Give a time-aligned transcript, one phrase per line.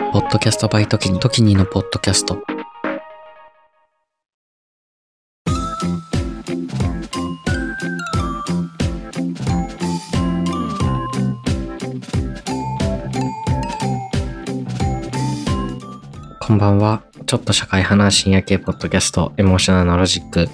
[0.00, 2.42] ポッドキャストバイトキニ、トキニのポッドキャスト。
[16.40, 17.04] こんばんは。
[17.26, 20.48] ちょっと社会派な深夜系ポッドキャスト、エモーショナルのロジック、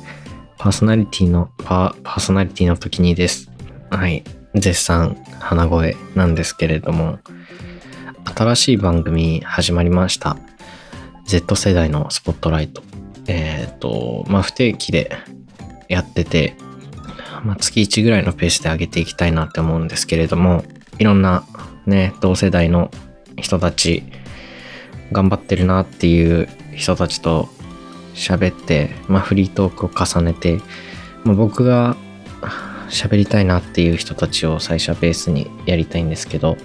[0.59, 3.51] パーソナリティの、パーパーソナリティの時にです。
[3.91, 4.23] はい。
[4.55, 7.21] 絶賛、鼻声なんですけれども、
[8.35, 10.37] 新しい番組始まりました。
[11.25, 12.83] Z 世代のスポットライト。
[13.27, 15.17] えっ、と、まあ、不定期で
[15.89, 16.57] やってて、
[17.45, 20.65] まあ、月1ぐらいのペースで上げていきたいなって思うんですけれども、
[20.99, 21.45] いろんな
[21.87, 22.91] ね、同世代の
[23.37, 24.03] 人たち、
[25.13, 27.49] 頑張ってるなっていう人たちと
[28.15, 30.61] 喋って、まあ、フリートークを重ねて、
[31.25, 31.97] まあ、僕が
[32.89, 36.57] 喋りたいなっていう人たちを最初はベースにやりたいんですけど、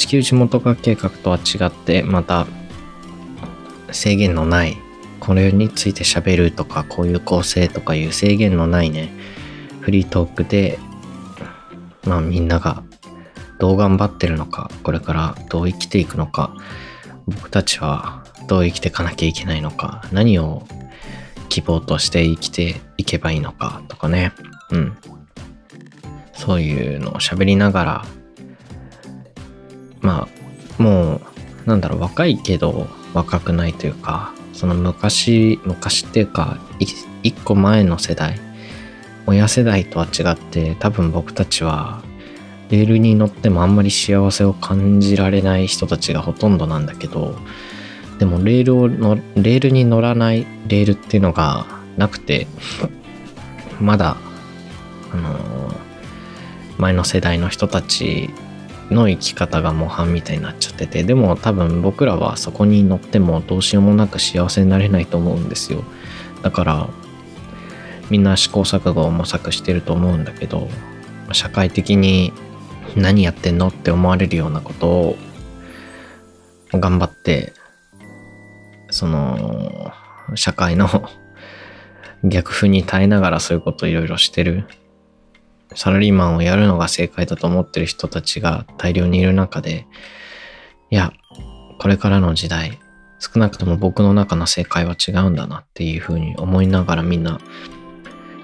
[0.00, 2.46] 地球地元化計画とは違って、また
[3.92, 4.78] 制限のない、
[5.20, 9.12] これについて喋るとか、こういう構成とかいう制限のないね、
[9.82, 10.78] フリートークで、
[12.06, 12.82] まあみんなが
[13.58, 16.56] どう頑張ってるのか、これからどう生きていくのか、
[17.26, 20.66] 僕たちはどう生きていかなきゃいけないのか、何を
[21.50, 24.32] 希望として生きていけばいいのかとかね。
[24.70, 24.96] うん。
[26.32, 28.19] そういうのを喋りながら、
[30.00, 30.28] ま
[30.78, 31.20] あ、も
[31.66, 36.58] う、なんだろう、若いけど若くないというか、その昔、昔っていうか、
[37.22, 38.40] 一個前の世代、
[39.26, 42.02] 親世代とは違って、多分僕たちは、
[42.70, 47.36] レールに乗ってもあんまり幸せを感じられない人たちがほとんどなんだけど、
[48.18, 52.46] でもレールをの、レールに乗らないレールっていうのがなくて、
[53.80, 54.16] まだ、
[55.12, 55.74] あの
[56.78, 58.30] 前の世代の人たち
[58.90, 65.84] の生き方が模範みたいになっちゃってて、でも多分僕らはそこに乗ってもどうしようもなく幸せになれないと思うんですよ。
[66.42, 66.88] だから、
[68.10, 70.68] みんな試行錯誤を模索してると思うんだけど、
[71.32, 72.32] 社会的に
[72.96, 75.16] 何やってんのって思われるようなことを
[76.72, 77.52] 頑張って、
[78.90, 79.92] その、
[80.34, 80.88] 社会の
[82.24, 84.66] 逆風に耐えながらそういうことをいろいろしてる
[85.74, 89.86] サラリーマンをやるのが正解だと思ってる人たちが大量にいる中で、
[90.90, 91.12] いや、
[91.78, 92.78] これからの時代、
[93.18, 97.38] 少なくとも僕の中の正解は違うんだなっていうふうに思いながらみんな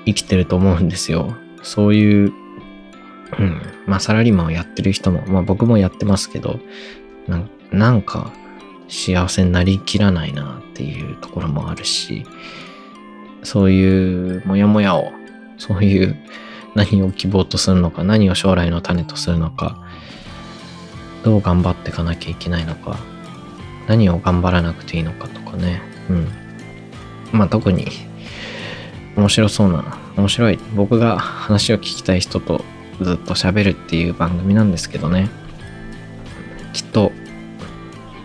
[0.04, 1.34] 生きてると思うんですよ。
[1.62, 2.32] そういう、
[3.38, 6.60] うん、まあサラリーマンをやってる人も、まあ僕もやってますけど、
[7.26, 7.42] な
[7.72, 8.32] なんか
[8.88, 12.24] 幸せになりきらないなっていうところもあるし、
[13.42, 15.12] そういうモヤモヤを、
[15.58, 16.16] そういう
[16.76, 19.78] 何を希望とするのか、何を将来の種とするのか、
[21.24, 22.98] どう頑張っていかなきゃいけないのか、
[23.88, 25.80] 何を頑張らなくていいのかとかね。
[26.10, 26.28] うん。
[27.32, 27.88] まあ特に
[29.16, 32.62] 面白そうな、面白い、僕が話を聞きたい人と
[33.00, 35.30] ずっと喋るっていう番組なんですけどね。
[36.74, 37.10] きっと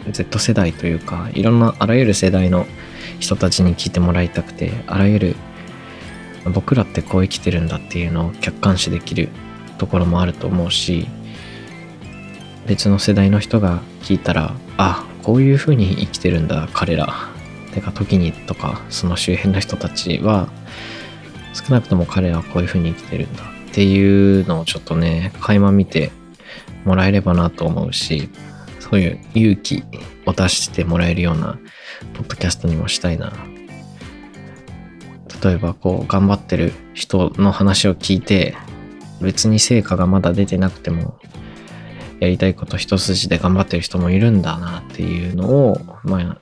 [0.09, 2.67] Z 世代というか、いろんなあらゆる世代の
[3.21, 5.35] 人たちに聞いてもらいたくて、あらゆる
[6.49, 9.29] 僕らってこう生きてるんだっていうのを客観視できる
[9.77, 11.07] ところもあると思うし
[12.67, 17.13] 別の世代の人が聞いたらあこういう風に生きてるんだ彼ら
[17.73, 20.49] てか時にとかその周辺の人たちは
[21.53, 26.11] 少なくとも彼らはこういう風に生きてるんだっていうのをちょっとね垣間見て
[26.85, 28.29] もらえればなと思うし
[28.79, 29.83] そういう勇気
[30.25, 31.57] を出してもらえるような
[32.13, 33.50] ポッドキャストにもしたいな。
[35.43, 38.55] 例えばこう頑張ってる人の話を聞いて
[39.21, 41.17] 別に成果がまだ出てなくても
[42.19, 46.37] やりたいこと一筋で頑張ってる人もいるんだなっていうのをまあ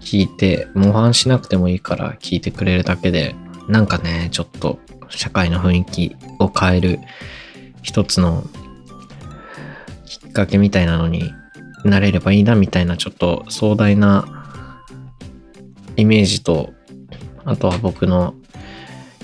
[0.00, 3.34] 聞いて模範しなくてもいいから聞いてくれるだけで
[3.68, 4.78] なんかねちょっと
[5.08, 7.00] 社会の雰囲気を変える
[7.82, 8.44] 一つの
[10.04, 11.32] きっかけみたいなのに
[11.84, 14.62] なれればいいなみたいなちょっと壮大な
[15.96, 16.72] イメージと
[17.44, 18.34] あとは僕の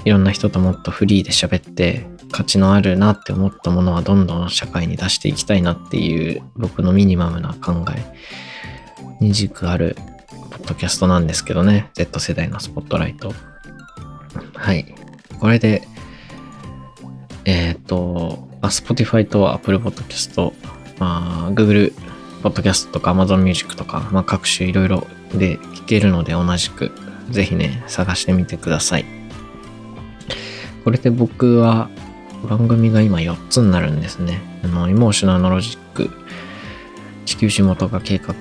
[0.04, 8.40] いろんな人ともっとフリーで喋って価値のあるなって思ったものはどんどん社会に出していきたいなっていう僕のミニマムな考え。
[9.20, 9.96] に軸ある
[10.50, 11.90] ポッドキャストなんですけどね。
[11.94, 13.32] Z 世代のスポットライト。
[14.54, 14.94] はい。
[15.38, 15.86] これで
[17.44, 20.52] えっ、とあ Spotify と Apple Podcast
[20.98, 21.92] まあ Google
[22.42, 26.90] Podcast とか Amazon Music とか、まあ、各種いろいろで聞けるので同じく
[27.30, 29.19] ぜひね探してみてください。
[30.84, 31.90] これで僕は
[32.48, 34.40] 番組が今4つになるんですね。
[34.64, 36.10] あの、エモーショナルロジック、
[37.26, 38.34] 地球史元化計画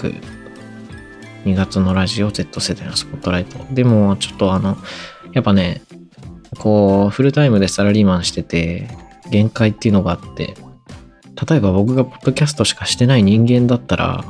[1.45, 3.57] 2月のラジオ Z 世代のスポットライト。
[3.73, 4.77] でも、ちょっとあの、
[5.33, 5.81] やっぱね、
[6.57, 8.89] こう、フルタイムでサラリーマンしてて、
[9.29, 10.55] 限界っていうのがあって、
[11.49, 14.23] 例えば僕がポッドキャストしかしてない人間だったら、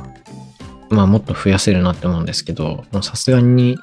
[0.90, 3.78] まあもっと増やせるなって思うんですけど、もうさすがに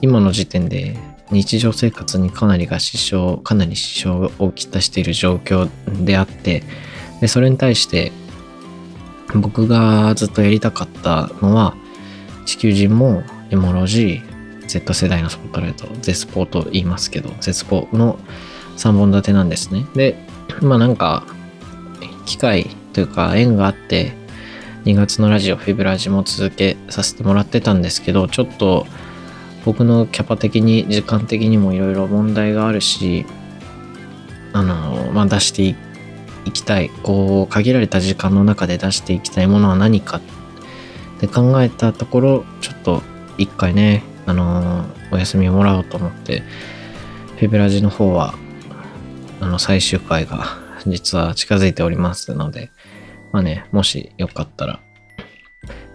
[0.00, 0.98] 今の時点で
[1.30, 5.68] 日常生活にかなりが支障、かなり支障をきたしている状況
[6.04, 6.62] であって、
[7.20, 8.12] で、それに対して
[9.34, 11.74] 僕がずっとやりたかったのは、
[12.46, 18.18] 地球人もエモロジー、Z 世代のスポットライト、ゼスポと言いますけど、ゼスポの
[18.76, 19.84] 3本立てなんですね。
[19.94, 20.16] で、
[20.62, 21.24] まあなんか、
[22.24, 24.12] 機会というか縁があって、
[24.84, 28.86] 2月のラジオ、フェブラジも続けさせてもらってたんですけど、ちょっと
[29.64, 33.26] 僕のキャパ的に、時間的にもいろいろ問題があるし、
[34.52, 35.76] あの、まあ、出して
[36.44, 40.20] いきたい、こう、限られた時間の中で出していきたいものは何かっ
[41.20, 43.02] て考えたところ、ちょっと
[43.36, 46.42] 一回ね、あの、お休みをもらおうと思って、
[47.36, 48.34] フェブラジの方は、
[49.40, 52.70] あの、最終回が実は近づいておりますので、
[53.32, 54.80] まあね、もしよかったら、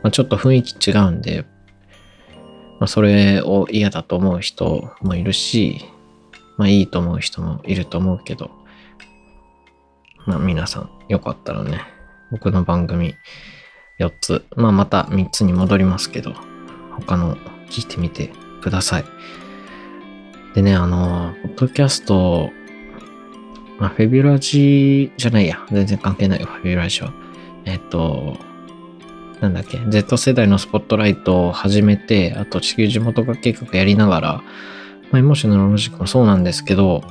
[0.01, 1.45] まあ、ちょっと雰囲気違うんで、
[2.83, 5.85] まあ、それを嫌だと思う人もいるし、
[6.57, 8.51] まあいいと思う人もいると思うけど、
[10.25, 11.79] まあ皆さんよかったらね、
[12.29, 13.15] 僕の番組
[14.01, 16.33] 4つ、まあまた3つに戻りますけど、
[16.91, 17.37] 他の
[17.69, 18.31] 聞いてみて
[18.61, 19.05] ください。
[20.53, 22.51] でね、あの、ポッドキャスト、
[23.79, 25.65] まあ、フェビュラジじゃないや。
[25.71, 27.13] 全然関係ないよ、フェビュラジは。
[27.63, 28.35] えっと、
[29.43, 34.27] なんだっけ、Z 世代のスポットライトを始めて、あと地球地元化計画やりながら、
[35.11, 37.03] まあ、エモーショナルロジックもそうなんですけど、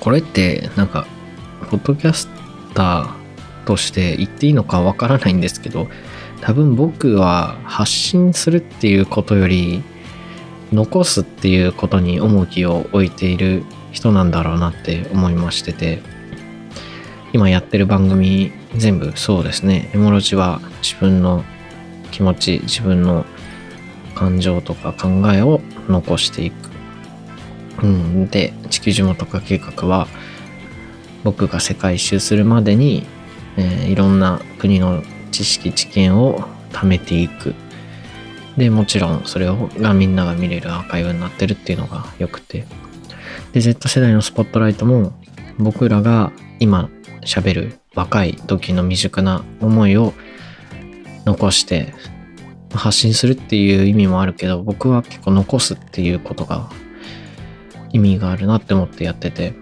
[0.00, 1.06] これって、なんか、
[1.70, 2.28] ポッドキャス
[2.74, 5.86] ターとして言っていいのかわからないんですけど、
[6.40, 9.84] 多分僕は発信するっていうことより、
[10.72, 13.62] 残すっていうことに重きを置いている
[13.92, 16.02] 人なんだろうなって思いましてて、
[17.32, 19.90] 今やってる番組全部そうですね。
[19.94, 21.44] エモロジは自分の
[22.10, 23.24] 気持ち、自分の
[24.14, 26.70] 感情とか考えを残していく。
[27.82, 28.28] うん。
[28.28, 30.06] で、地球地元化計画は
[31.22, 33.04] 僕が世界一周するまでに、
[33.56, 36.40] えー、いろんな国の知識、知見を
[36.72, 37.54] 貯めていく。
[38.56, 42.66] で、もちろんそれをがみんなが見れるアーカイブになってるっていうのが良くて。
[43.52, 45.12] で、Z 世代のスポットライトも
[45.58, 46.88] 僕らが今
[47.24, 50.12] 喋る若い時の未熟な思いを
[51.24, 51.94] 残して
[52.72, 56.70] 発信するっていう意味もあるけど僕は結構残すっていうことが
[57.92, 59.54] 意味があるなって思ってやってて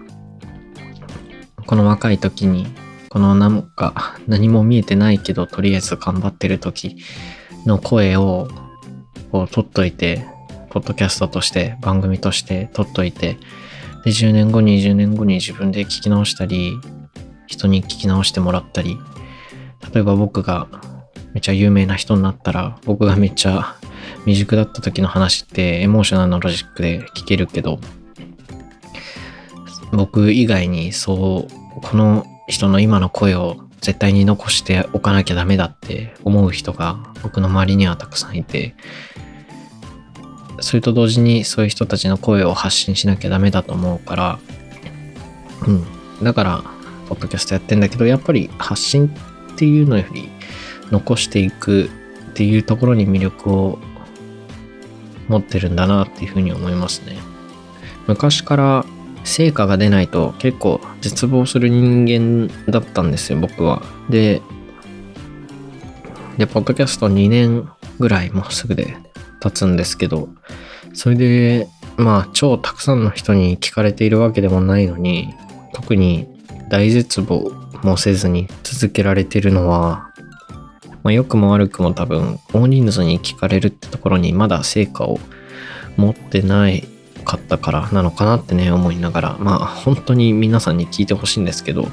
[1.66, 2.66] この若い時に
[3.08, 6.96] このなんか 何も見えてないけどとりあえず頑張ってる時
[7.66, 8.48] の声を
[9.30, 10.26] こう取っといて
[10.70, 13.36] ポッドキャストとして番組として撮っといて
[14.04, 16.72] で10年後20年後に自分で聞き直したり
[17.52, 18.98] 人に聞き直してもらったり、
[19.92, 20.68] 例えば僕が
[21.34, 23.76] めっちゃ有名な人になったら、僕がめっちゃ
[24.20, 27.78] 未熟だった時の話ってエモーショナルのロジックで聞けるけど、
[29.92, 38.74] 僕以外にそう、この人の今の声を絶対に残しておかなきゃダメだって思う人が僕の周りにはたくさんいて、
[40.60, 44.38] それと同時にそういう人たちの声を発信しなきゃダメだと思うから、
[45.66, 45.84] うん。
[46.24, 46.64] だから、
[47.12, 49.14] ポッドキャストやってんだけど、やっぱり発信
[49.52, 50.30] っていうのより
[50.90, 51.90] 残していく
[52.30, 53.78] っていうところに魅力を
[55.28, 57.18] 持ってるんだなっていうふうに思いますね。
[58.06, 58.86] 昔から
[59.24, 63.82] 成果が出ないと結構絶望する人間だったんですよ、僕は。
[64.08, 64.40] で、
[66.38, 67.68] で、ポッドキャスト2年
[68.00, 68.96] ぐらいもうすぐで
[69.40, 70.30] 経つんですけど、
[70.94, 75.34] それで、まあ、超たくさんの人に聞かれているわけでもないのに、
[75.74, 76.31] 特に
[76.72, 77.52] 大絶望
[77.82, 80.10] もせずに続けられてるのは、
[81.02, 85.20] まあ、良くも悪くも多分大人数に聞かれるってところにまだ成果を
[85.98, 86.88] 持ってない
[87.26, 91.88] かったからなのかなってね思いながらまあ本当に皆さんに聞いてほしいんですけど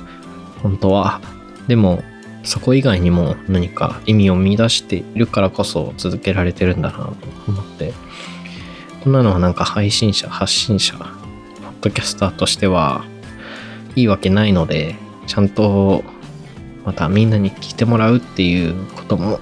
[0.63, 1.19] 本当は。
[1.67, 2.01] でも
[2.45, 7.13] そこ以外にも何か意味を見出しているからこそ続けられてるんだなと
[7.49, 7.93] 思って。
[9.03, 11.07] こんなのはなんか配信者発信者ポッ
[11.81, 13.05] ドキャスターとしては
[13.99, 14.95] いいわけないので、
[15.27, 16.03] ちゃんと
[16.85, 19.39] またみんなに聞いてもらうっていうことも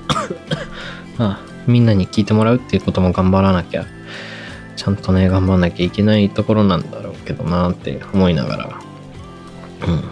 [1.20, 3.86] あみんなに聞いてもらうっていうことも頑張らなきゃ、
[4.76, 8.80] ちゃんとね、頑張らなきゃいけないところなんだろうけどなって思いながら、
[9.88, 10.04] うん、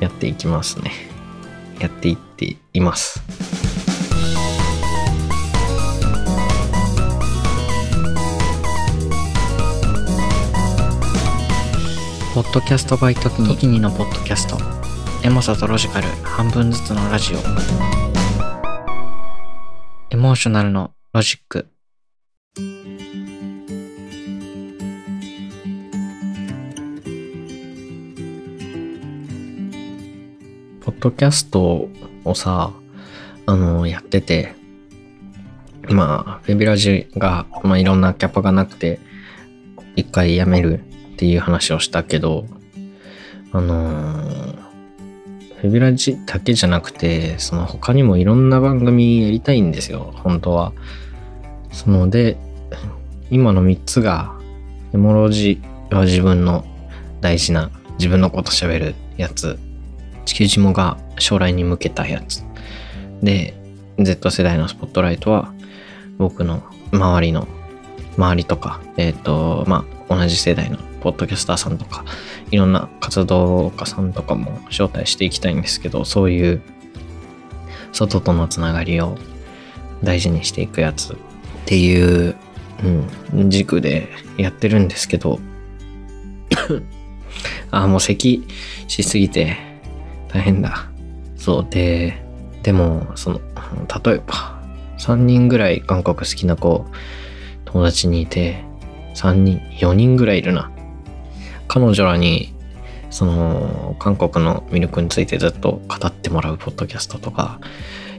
[0.00, 0.90] やっていきますね。
[1.78, 3.22] やっていっています。
[12.36, 14.58] ポッドキャストバイトキニのポッドキャスト。
[15.24, 17.38] エモさとロジカル半分ずつのラジオ。
[20.10, 21.70] エモーショナルのロジック。
[30.82, 31.88] ポッドキャスト
[32.26, 32.70] をさ
[33.46, 34.54] あのやってて
[35.88, 39.00] まあフェビラジが、まあ、いろんなキャパがなくて
[39.94, 40.84] 一回やめる。
[41.16, 42.44] っていう話をしたけど、
[43.52, 44.56] あのー、
[45.62, 50.74] フェビラジだけじゃなくて、その他にもいろんな番組やりたいんですよ、本当は。
[51.72, 52.36] そので、
[53.30, 54.38] 今の3つが、
[54.92, 56.66] エモロジは自分の
[57.22, 59.58] 大事な、自分のこと喋るやつ。
[60.26, 62.44] 地球ジモが将来に向けたやつ。
[63.22, 63.54] で、
[63.98, 65.54] Z 世代のスポットライトは、
[66.18, 67.48] 僕の周りの、
[68.18, 72.04] 周りとか、えっ、ー、と、まあ、同じ世代のポッドキャスターさんとか、
[72.50, 76.62] いろんな活動家さんとかも招待していきたいんですけど、そういう
[77.92, 79.16] 外とのつながりを
[80.02, 81.16] 大事にしていくやつっ
[81.64, 82.34] ていう、
[83.32, 85.38] うん、軸でやってるんですけど、
[87.70, 88.44] あ、もう咳
[88.88, 89.56] しすぎて
[90.26, 90.90] 大変だ。
[91.36, 92.20] そうで、
[92.64, 93.40] でも、その、
[94.04, 94.60] 例えば、
[94.98, 96.84] 3人ぐらい韓国好きな子、
[97.64, 98.64] 友達にいて、
[99.14, 100.72] 3人、4人ぐらいいるな。
[101.68, 102.54] 彼女らに
[103.10, 107.60] その韓国の魅力についてずっと語ってもらうポッドキャストとか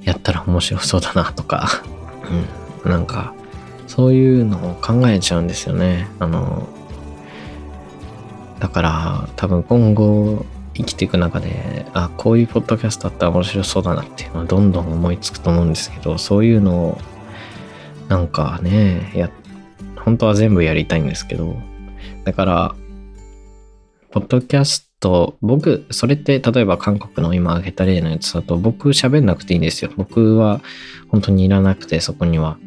[0.04, 1.68] やったら面白そうだなとか、
[2.86, 3.34] うん、なんか
[3.88, 6.08] そういうのを考えちゃうんですよね。
[6.20, 6.68] あの
[8.60, 16.98] だから多分今後生きていく中であこういうポッドキャストあったら面白そうだなっていうのはどんどん思いつくと思うんですけどそういうのを
[18.08, 19.30] なんかねや
[20.04, 21.56] 本当は全部やりたいんですけど
[22.24, 22.75] だから
[24.17, 29.91] ポッドキャスト、僕、それって例えば韓国の今挙げた例のやつだと僕喋んなくていいんですよ。
[29.95, 30.59] 僕は
[31.09, 32.57] 本当にいらなくてそこには。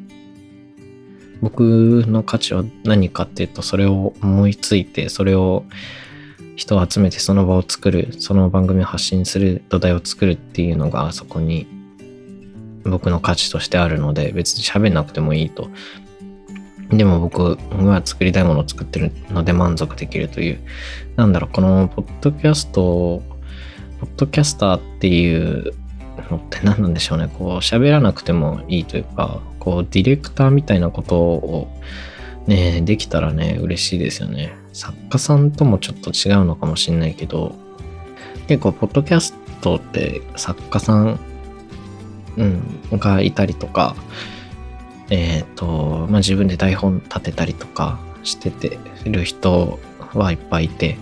[1.43, 5.65] 僕の価値は何かっていうとそれを思いついてそれを
[6.55, 11.67] 人を集めてその場を作るその番組を発信する土台を作るっていうのがそこに
[12.85, 15.71] 僕の価値としてあるので別に喋んなくてもいいと
[16.97, 20.61] でも僕は作りたいものを作ってるので満足できるという、
[21.21, 23.23] なんだろう、このポッドキャスト、
[24.01, 25.75] ポッドキャスターっていう
[26.31, 27.29] のって何なんでしょうね。
[27.29, 31.69] こう喋らなくてもいいというか、こうディレクターみたいなことを
[32.47, 34.55] ね、できたらね、嬉しいですよね。
[34.73, 37.55] 作家さんともちょっと違うのかもしれないけど、
[38.49, 41.21] 結構ポッドキャストって作家さん、
[42.39, 43.95] うん、がいたりとか、
[45.11, 49.79] えっ、ー、と、まあ、自分で台本立てたりとかしててる人
[50.15, 50.97] はいっぱいいて、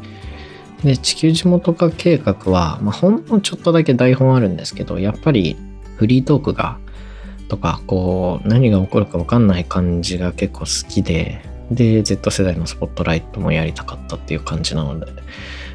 [0.85, 5.57] で、地球地元化計画は、まあ、ほんのちょっとだけ台本あるんですけど、やっぱり
[5.97, 6.79] フリートークが、
[7.49, 15.07] とか、こう、何が起こるかわかんない感じが結構好きで、で、Z 世代のスポットライトもやりたかったっていう感じなので、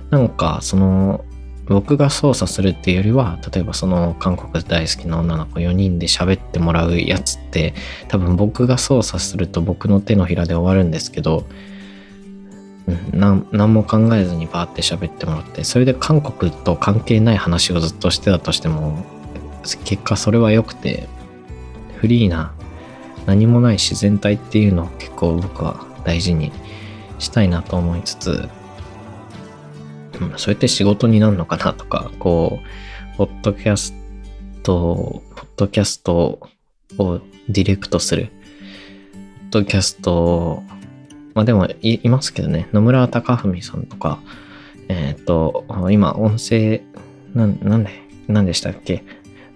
[0.09, 1.25] なんか、その、
[1.65, 7.73] 僕が操作するっていうよりは例えばその韓国大好きな女の子4人で喋ってもらうやつって
[8.09, 11.45] 多分僕が操作すると僕の手のひらで終わるんですけど、
[12.87, 19.05] うん、な何も考えずにバーって喋ってもらってそれで韓国と関係ない話をずっとしてたとしても
[19.85, 21.07] 結果それは良くて
[21.95, 22.53] フリーな
[23.25, 26.51] 何もない自然体っていうのを結構僕は大事に
[27.19, 28.49] したいなと思いつつ
[30.21, 32.59] うん、それって仕事になるのかなとか、こ
[33.13, 33.93] う、ポッドキャス
[34.63, 36.39] ト、ポッドキャスト
[36.97, 38.27] をディレクトする。
[39.51, 40.63] ポッドキャスト、
[41.33, 44.19] まあでもいいますけどね、野村隆文さんとか、
[44.87, 46.81] えっ、ー、と、今、音声、
[47.33, 47.91] なん、なんで、
[48.27, 49.03] なんでしたっけ？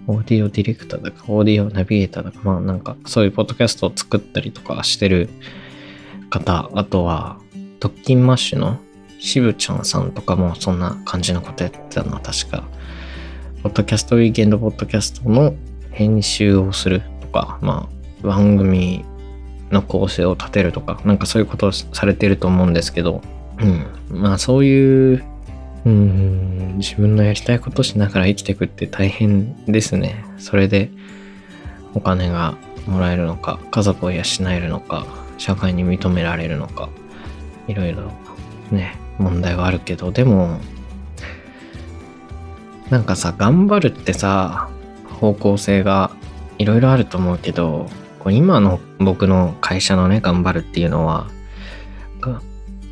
[0.06, 5.28] オーディオディレクターだか、オーディオナビゲーターだか、まあなんか、そういうポッドキャストを作ったりとかしてる
[6.30, 7.38] 方、あとは、
[7.78, 8.78] トッキンマッシュの
[9.20, 12.66] しぶちゃんさんとかもそんな感じのことやってたの確か。
[13.62, 15.54] ポッドキャストウィーケンドポッドキャストの
[15.90, 17.88] 編集をするとか、ま
[18.22, 19.04] あ、番組
[19.70, 23.22] の構成を立てるとか、なんかそういうことをされてると思うんですけど、
[23.60, 23.64] う
[24.14, 24.20] ん。
[24.20, 25.24] まあそういう、
[25.84, 30.24] うん、自分のやりたいことしながら生きていくって大変ですね。
[30.38, 30.90] それで
[31.94, 32.56] お金が
[32.86, 35.06] もらえるのか、家族を養えるのか、
[35.36, 36.88] 社会に認められるのか、
[37.66, 38.10] いろいろ
[38.70, 40.58] ね、問題はあるけど、でも、
[42.90, 44.70] なんかさ、頑張るってさ、
[45.20, 46.10] 方向性が
[46.58, 47.88] いろいろあると思うけど、
[48.30, 51.28] 今の僕の会社のね、頑張るっていうのは、
[52.20, 52.40] 我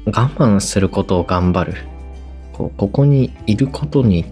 [0.07, 1.75] 慢することを頑張る。
[2.53, 4.25] こうここにいることに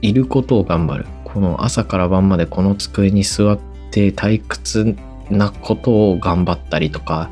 [0.00, 1.06] いることを頑張る。
[1.24, 3.58] この朝から晩までこの机に座っ
[3.90, 4.96] て退屈
[5.30, 7.30] なことを頑張ったりとか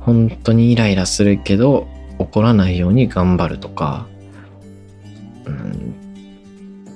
[0.00, 4.06] 本当にイライラするけど怒らないように頑張るとか、
[5.46, 5.83] うん、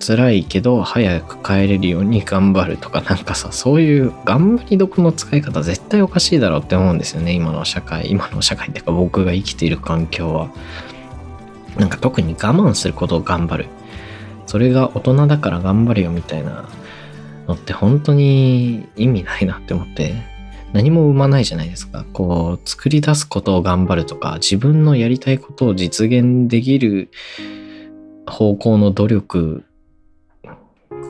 [0.01, 10.51] 辛いけど早く帰れるように頑張るとかなんかさそういう頑張りどこの使い方絶対おかしいだろうって思うんですよね今の社会今の社会っていうか僕が生きている環境は
[11.77, 13.67] なんか特に我慢することを頑張る
[14.47, 16.69] それが大人だから頑張るよみたいな
[17.47, 20.39] のって本当に意味ないなって思って
[20.73, 22.05] 何も生まないじゃないですか。
[22.13, 27.11] こう、作り出すことを頑張るとか、自分のやりたいことを実現できる
[28.27, 29.65] 方向の努力、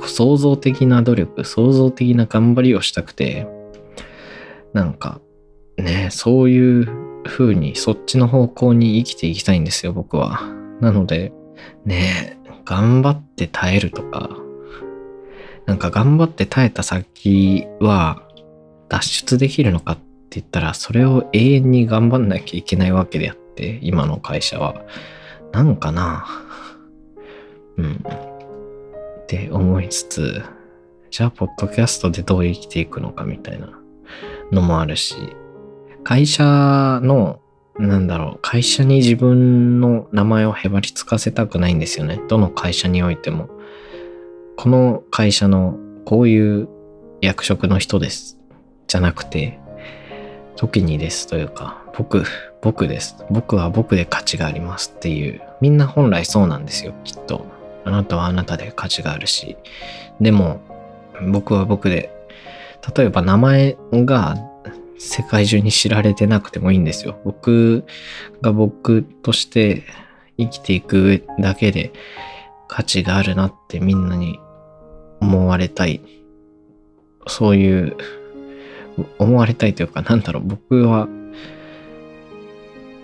[0.07, 3.47] 創造的な努力、創造的な頑張りをしたくて、
[4.73, 5.21] なんか、
[5.77, 6.87] ね、そういう
[7.25, 10.43] 風に、そっちの方向に生きていきたいんですよ、僕は。
[10.81, 11.33] なので、
[11.85, 14.31] ね、頑張って耐えるとか、
[15.67, 18.23] なんか頑張って耐えた先は、
[18.89, 20.03] 脱出できるのかって
[20.41, 24.83] 言ったら、それを永遠に頑張んなきゃいけないわけであって、今の会社は。
[25.53, 26.27] なんかな
[27.77, 28.05] うん。
[29.29, 30.43] って思いつつ、
[31.11, 33.79] じゃあ、ポッドキャストでどう生きていくのかみたいな
[34.51, 35.17] のもあるし、
[36.03, 37.39] 会社の、
[37.79, 42.19] なんだろう、会社に自分の名前をへばりつかせたくないんですよね。
[42.29, 43.51] どの会社においても。
[44.57, 46.69] この会社のこういう
[47.21, 48.39] 役職の人です
[48.87, 49.59] じゃなくて、
[50.57, 52.25] 時にですというか、僕、
[52.63, 53.17] 僕です。
[53.31, 57.58] 僕は僕で価値がありますっていう、みんな本来そうなんですよ、きっと。
[57.89, 59.57] あなたはあなたで価値があるし。
[60.21, 60.61] でも、
[61.33, 62.11] 僕は僕で、
[62.97, 64.37] 例えば名前が
[64.99, 67.19] 世界中に知られてなくてもいいんですよ。
[67.25, 67.85] 僕
[68.41, 69.85] が僕として
[70.39, 71.93] 生きていくだけで
[72.69, 74.39] 価値があるなってみんなに
[75.21, 76.01] 思われたい。
[77.27, 77.97] そういう
[79.19, 81.09] 思われたいというか、なんだろう、僕は、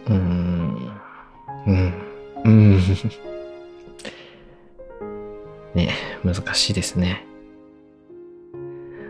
[0.07, 0.91] うーん、
[1.67, 1.95] うん、
[2.45, 2.81] うん。
[5.75, 5.93] ね
[6.25, 7.27] 難しいですね。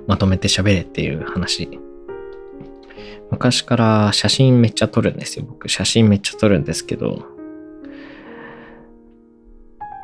[0.07, 1.81] まとめて喋れっていう話。
[3.31, 5.47] 昔から写真めっちゃ撮るんですよ。
[5.49, 7.27] 僕、写真めっちゃ撮るんですけど、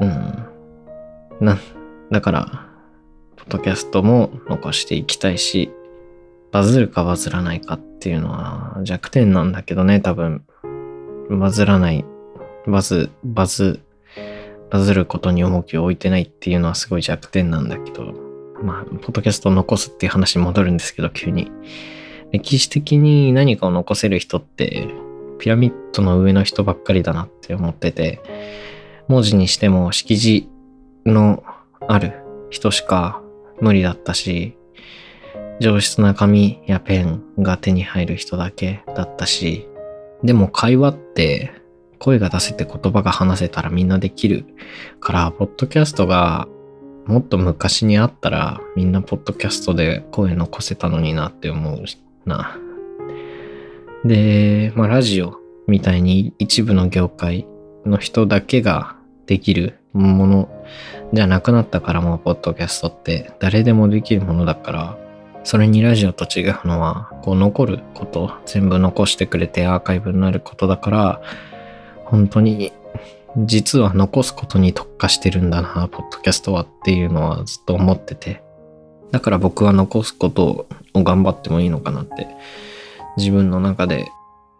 [0.01, 0.47] うん。
[1.41, 1.59] な、
[2.11, 2.67] だから、
[3.37, 5.71] ポッドキャストも残していきたいし、
[6.51, 10.45] バズるかバズらないかっていうのは弱点なんだけどね、多分。
[11.31, 12.05] バズらない、
[12.67, 13.81] バズ、バズ、
[14.71, 18.15] バズることに重きを置いてないっていうのはすごい弱点なんだけど、
[18.63, 21.51] まあ、ポッドキャストを残すっていう話に戻るんですけど、急に。
[22.33, 24.89] 歴史的に何かを残せる人って、
[25.41, 28.21] ピラミッドの上の人ばっかりだなって思ってて、
[29.09, 30.49] 文字にしても識字
[31.05, 31.43] の
[31.89, 33.21] ある人しか
[33.61, 34.57] 無理だったし、
[35.61, 39.67] 上質な紙やペンが手に入る人だけだったし、
[40.23, 41.53] でも会話って
[42.01, 44.47] 声が出せて言葉が話せたらみんなできる
[44.99, 46.49] から、ポッドキャストが
[47.07, 51.85] もっと昔にあったらみんなポッドキャストで声残せたのになって思う
[52.27, 52.59] な。
[54.05, 55.37] で、まあラジオ
[55.69, 57.47] みたいに一部の業界
[57.85, 60.65] の人だけができるもの
[61.13, 64.99] じゃなくなったからもうポッドキャストって誰でもできるものだから
[65.43, 71.23] それにラジオと違うのは、こう残ること、全部残してくれてアーカイブになることだから、
[72.11, 72.73] 本当に
[73.37, 78.43] 実は残すことに特化してるんだな、ポッドキャストはっていうのはずっと思ってて。
[79.13, 82.27] だから僕は残すことを頑張ってもいいのかなって、
[83.17, 84.09] 自分の中で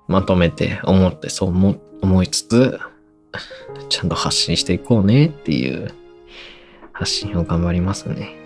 [0.07, 2.81] まとめて思ってそう思いつつ、
[3.89, 5.93] ちゃんと発信していこうねっていう
[6.93, 8.40] 発信を頑張りますね。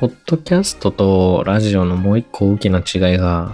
[0.00, 3.50] ポッドキャストとラジオのもう一個大きな違いが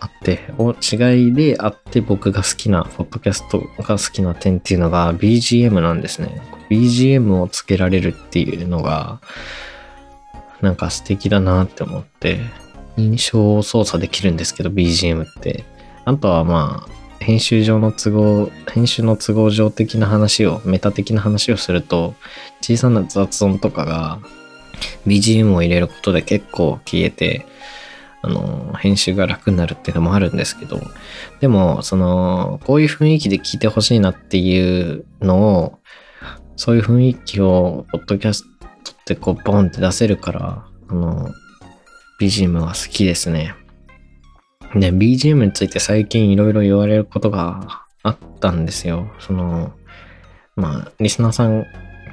[0.00, 6.42] あって、違いであって僕が好きな、ポッドキャストが好きな点っていうのが BGM なんですね。
[6.70, 9.20] BGM をつけられるっていうのが、
[10.60, 12.40] なんか素敵だなって思って、
[12.96, 15.62] 印象を操作できるんですけど、BGM って。
[16.04, 22.16] あとはまあ、編集上の都合、編集の都合上的な話を、メタ的な話をすると、
[22.60, 24.18] 小さな雑音とかが
[25.06, 27.46] BGM を入れることで結構消えて、
[28.22, 30.80] あの、編集が楽になるっていうのもあるんですけど、
[31.40, 35.78] でも、その、こういう雰囲気で聞いてほしいなっていうのを、
[36.56, 38.44] そういう雰囲気を、ポッドキャス
[38.82, 41.30] トってこう、ボンって出せるから、あの、
[42.20, 43.54] BGM は好きですね。
[44.74, 49.10] で、BGM について最近いろいろ言われることがあったんですよ。
[49.20, 49.72] その、
[50.56, 51.64] まあ、リスナーさん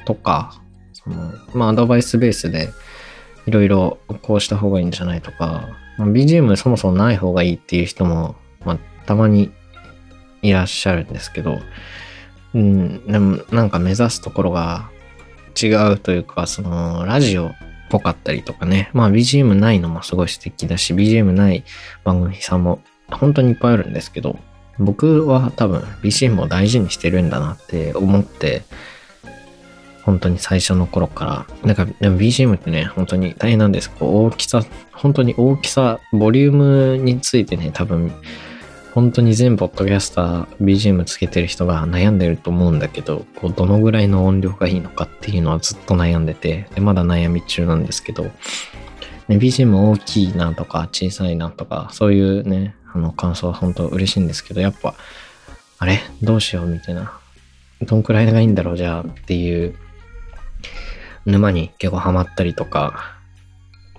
[0.06, 0.62] とか、
[1.06, 2.70] その、まあ、アドバイスベースで、
[3.46, 9.52] いろいろこうした方がいいんじゃないとか、まあ、BGM そもそもない方がいいっていう人も、まあ、たまに
[10.42, 11.60] いらっしゃるんですけど、
[12.54, 14.90] うん、でもなんか目指すところが
[15.62, 17.56] 違うというか、その、ラジオっ
[17.90, 21.64] ぽかったりとかね、まあ BGM ないのもすごい素敵だし、BGM ない
[22.04, 24.40] 番組さんも本当にいっぱいあるんですけど、
[24.80, 28.64] 僕は多分 BGM を大事にしてるんだなって思って、
[30.06, 31.46] 本当に最初の頃から。
[31.64, 33.90] なんか、BGM ってね、本当に大変なんです。
[33.90, 34.64] こう大きさ、
[34.94, 38.12] 本当に大きさ、ボリュームについてね、多分、
[38.94, 48.32] 本当に全ポッドキャスター BGM つけてる人が悩んでると思うんだけど、こうどのぐらいの音量がいいのかっていうのはずっと悩んでて、でまだ悩み中なんですけど、ね、
[49.32, 54.94] BGM 大きいなとか小さいなとか、そういうね、あの感想は本当嬉しいんですけど、やっぱ、
[55.78, 56.00] あれ？
[56.22, 57.20] どうしようみたいな。
[57.82, 59.76] どんくらいがいいんだろうじゃあっていう
[61.26, 63.18] 沼に結構ハマったりとか、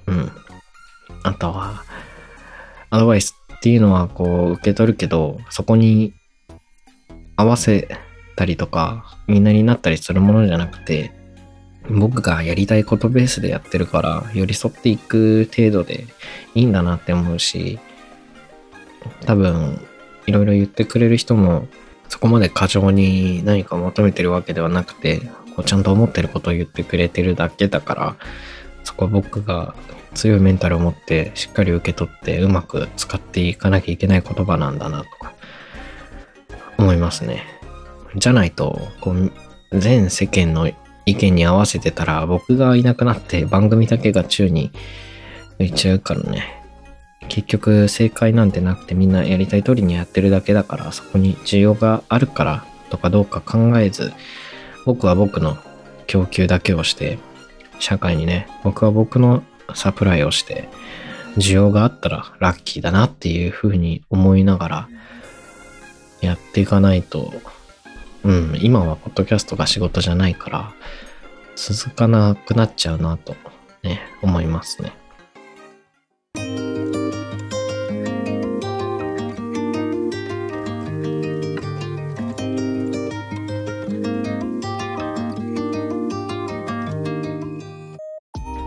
[0.07, 0.31] うん。
[1.22, 1.83] あとは、
[2.90, 6.12] アドバイスっていうのはこう受け取るけど、そこに
[7.37, 7.88] 合わせ
[8.37, 11.12] たりとか、みんなになったりするものじゃなくて、
[11.88, 16.07] 僕がやりたいことベースでやってるから、寄り添っていく程度で
[16.55, 17.79] いいんだなって思うし、
[19.24, 19.81] 多分、
[20.26, 21.68] いろいろ言ってくれる人も、
[22.09, 25.22] そこまで過剰に何か求めてるわけではなくて、
[25.57, 28.16] こうちゃんと思ってることを言ってくれてるだけだから、
[28.85, 29.75] そこは僕が
[30.14, 35.35] 強いメンタルを持ってしっかり受け取ってうまく使っていかなきゃいけない言葉なんだなとか
[36.79, 37.42] 思いますね。
[38.16, 39.33] じゃないと、こう、
[39.73, 40.71] 全世間の
[41.07, 44.73] 意見に合わせてたら僕がいなくなって番組だけが宙に
[45.59, 46.62] 浮いちゃうからね。
[47.29, 54.12] 結局正解なんてなくてみんなやりたい通りにやってるだけだからそこに需要があるからとかどうか考えず
[54.87, 55.59] 僕は僕の
[56.07, 57.18] 供給だけをして、
[57.81, 59.42] 社会にね、僕は僕の
[59.75, 60.68] サプライをして、
[61.37, 64.88] 需要があったらラッキーだなっていうふうに思いながら
[66.22, 67.35] やっていかないと、
[68.22, 70.72] うん、今はポッドキャストが仕事じゃないから、
[71.57, 73.35] 続かなくなっちゃうなと
[73.83, 76.76] ね、思いますね。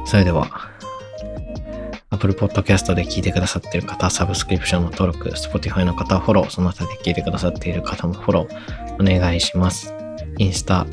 [0.10, 0.50] それでは、
[2.10, 9.94] Apple Podcast で聞いてくださっている方、サブスクリプションの登録、Spotify の方はフォロー、その他で聞いてくださっている方もフォローお願いします。
[10.40, 10.88] インスタ、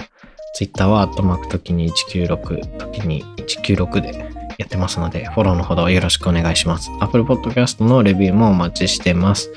[0.54, 6.90] Twitter はアットマーク時に196、時に196でやってますので、フォローのほどよろしくお願いします。
[7.00, 9.50] Apple Podcast のレビューもお待ちしてます。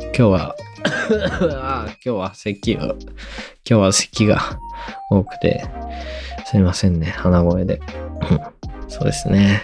[0.00, 0.56] 今日は
[1.12, 2.94] 今日は咳が、今
[3.64, 4.40] 日は咳が
[5.10, 5.62] 多くて、
[6.46, 7.82] すいませんね、鼻声で。
[8.88, 9.62] そうですね。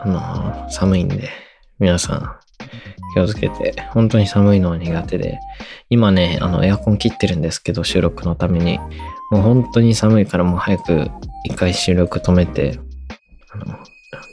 [0.00, 1.30] あの、寒いんで、
[1.78, 2.46] 皆さん
[3.14, 5.38] 気をつけて、本当に寒いのは苦手で、
[5.88, 8.78] 今ね、あの、エアコン切ってるんですけど、収録のために、
[9.30, 11.10] もう本当に寒いからもう早く
[11.44, 12.78] 一回収録止めて、
[13.52, 13.78] あの、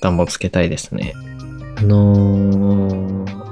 [0.01, 1.13] 暖房つけたいですね。
[1.77, 3.43] あのー、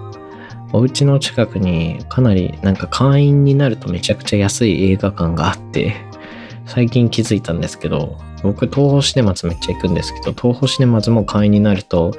[0.74, 5.96] お家の近くにかなりなんか会員になるとめちゃくちゃ安い映画館があって、
[6.66, 12.12] 最近気づいたんですけど、僕、東宝シネマズめっちゃ行くんですけど、東宝シネマズも会員になると、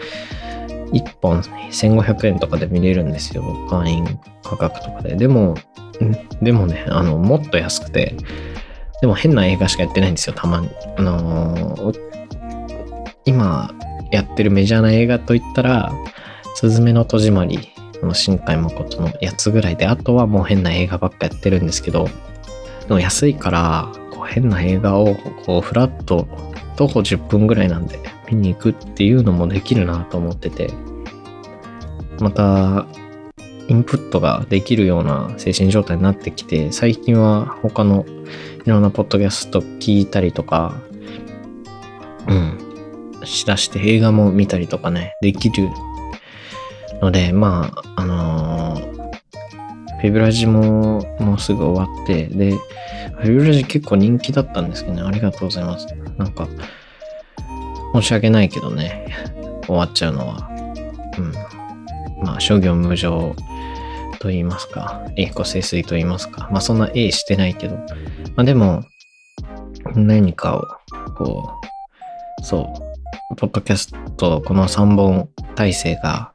[0.92, 3.42] 1本1500円とかで見れるんですよ。
[3.70, 5.16] 会員価格とかで。
[5.16, 5.56] でも、
[6.42, 8.14] でもね、あの、もっと安くて、
[9.00, 10.68] でも変な映画しかやってないんですよ、たまに。
[10.96, 12.00] あのー、
[13.24, 13.72] 今
[14.10, 15.92] やってるメジャーな映画といったら、
[16.54, 17.72] すずめの戸締まり、
[18.06, 22.08] の新海誠のやつぐらいで、あとはもう変な映画ばっかやってるんですけど、
[22.88, 23.92] でも安いから、
[24.24, 25.14] 変な映画を
[25.46, 26.26] こうフラッと
[26.76, 27.98] 徒歩10分ぐらいなんで
[28.30, 30.70] 見に行くっていうのもできるなと思ってて。
[32.20, 32.86] また
[33.68, 38.04] インプットができるような精神状態になってきて最近は他の
[38.64, 40.80] いろんなポッドキャスト聞いたりとか、
[42.28, 42.58] うん、
[43.24, 45.68] しだして映画も見たりとかね、できる
[47.00, 48.91] ので、まあ、あのー、
[50.02, 55.86] フェブラジももうすぐ終わって、で、フェブラジ結構人気だったんですけどね、ありがとうございます。
[56.18, 56.48] なんか、
[57.94, 59.06] 申し訳ないけどね、
[59.64, 60.50] 終わっちゃうのは。
[61.18, 62.24] うん。
[62.24, 63.36] まあ、諸行無常
[64.18, 66.48] と言いますか、栄光清水と言いますか。
[66.50, 67.76] まあ、そんな A してないけど、
[68.34, 68.82] まあでも、
[69.94, 70.66] 何かを、
[71.14, 71.52] こ
[72.40, 72.74] う、そ
[73.30, 76.31] う、ポッドキャスト、この3本体制が、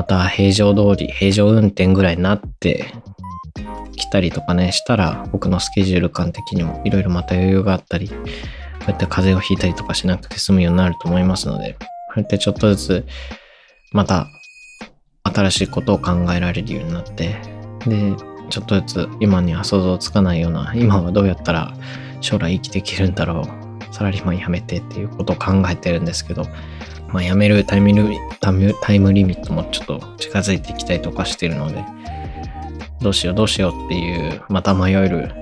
[0.00, 2.94] また平常通り、平常運転ぐらいになって
[3.96, 11.86] きたりとかね、したら、僕のスケジュール感的にもいろいろまた余裕があったり、こうやって風邪をひいたりとかしなくて済むようになると思いますので、こ
[12.16, 13.06] うやってちょっとずつ、
[13.92, 14.26] また、
[15.22, 17.36] 新しいことを考えられるようになって、
[17.86, 18.14] で、
[18.48, 21.74] ちょっとずつ今には想像つかないような、今はどうやったら
[22.22, 26.46] 将来生きていけるんだろう、サラリーマン辞めてっていうことを考えてるんですけど、
[27.12, 28.50] まあ、辞めるタイムリタ
[28.92, 31.84] イムリミットもちょっと近づいてきたいとかしてるので、
[33.00, 35.32] どうしようどうしようっていう、また迷える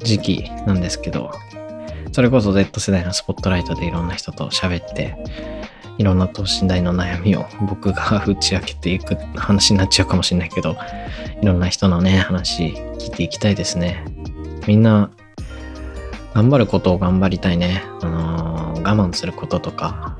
[0.00, 1.32] 時期なんですけど、
[2.12, 5.16] それこそ Z 世代のスポットライトでいろんな人と喋って、
[5.98, 10.76] いろんな等身大の悩みを僕が打ち明けていく話になっちゃうかもしれないけど、
[11.40, 14.04] いろんな人のね、話聞いていきたいですね。
[14.66, 15.10] みんな、
[16.34, 17.82] 頑張ることを頑張りたいね。
[18.00, 20.16] あのー、我慢することとか、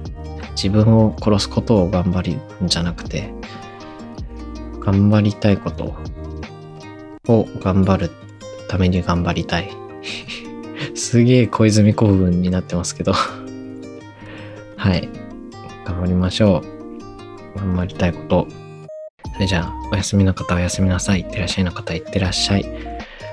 [0.55, 3.33] 自分を殺すことを頑張るんじゃなくて、
[4.81, 5.95] 頑張りたいこと
[7.29, 8.11] を頑張る
[8.69, 9.71] ために頑張りたい。
[10.95, 13.13] すげえ小泉興奮になってますけど
[14.77, 15.09] はい。
[15.85, 16.63] 頑張りましょ
[17.57, 17.59] う。
[17.59, 18.49] 頑張りたいこと。
[19.35, 21.21] それじゃあ、お休みの方はお休みなさい。
[21.21, 22.67] いってらっしゃいの方はいってらっしゃい。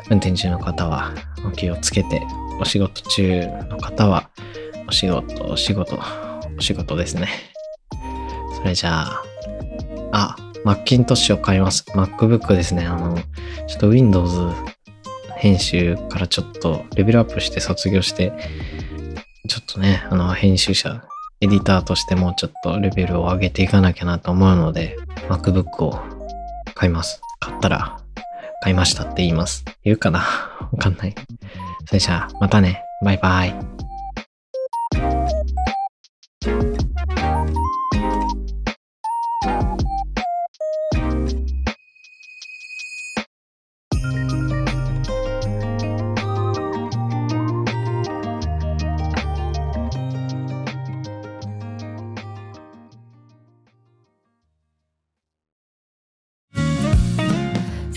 [0.10, 1.12] 運転中の方は
[1.46, 2.22] お気をつけて、
[2.60, 4.30] お仕事中の方は
[4.88, 6.00] お仕事、お仕事、
[6.58, 7.28] お仕事ですね。
[8.58, 9.24] それじゃあ、
[10.12, 11.86] あ、マッキントッシュを買います。
[11.93, 12.86] MacBook ですね。
[12.86, 13.15] あの、
[13.67, 14.36] ちょっと Windows
[15.38, 18.34] 編集からちょっとレベルアップして卒業して、
[19.48, 21.04] ちょっとね、あの、編集者、
[21.39, 24.98] エディターとしてもちょっとレベルを上げていかなきゃなと思うので、
[25.30, 26.02] MacBook を
[26.76, 27.22] 買います。
[27.39, 27.99] 買ったら、
[28.62, 29.63] 買いましたって言います。
[29.84, 30.19] 言うかな？
[30.72, 31.15] わかんない。
[31.86, 32.84] それじゃあ、またね。
[33.04, 33.56] バイバイ。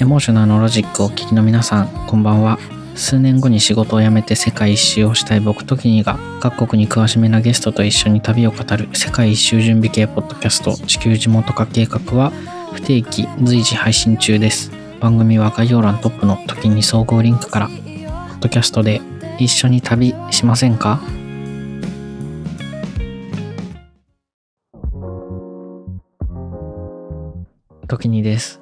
[0.01, 2.59] エモーショナルのロジックをお聞きの皆さん、こんばんは。
[2.97, 12.33] 数年後に仕事を辞めて世界一周をしたい僕ときにが、各国に詳しめなゲストと一緒に旅を語る世界一周準備系ポッドキャスト地球地元化計画は
[12.73, 14.73] 不定期随時配信中です。
[14.99, 19.03] 番組は概要欄トップの時に総合リンクから、ポッドキャストで
[19.39, 21.01] 一緒に旅しませんか？
[27.89, 28.62] 時にです。